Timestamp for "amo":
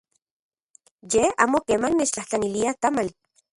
1.43-1.57